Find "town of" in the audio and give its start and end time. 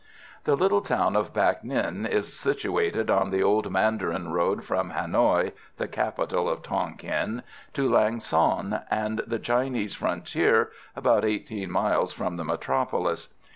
0.81-1.31